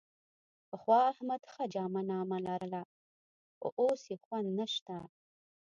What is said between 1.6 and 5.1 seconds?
جامه نامه لرله، خو اوس یې خوند نشته.